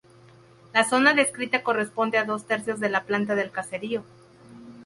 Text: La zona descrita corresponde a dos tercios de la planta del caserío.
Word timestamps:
La 0.73 0.83
zona 0.83 1.13
descrita 1.13 1.61
corresponde 1.61 2.17
a 2.17 2.23
dos 2.25 2.47
tercios 2.47 2.79
de 2.79 2.89
la 2.89 3.03
planta 3.03 3.35
del 3.35 3.51
caserío. 3.51 4.03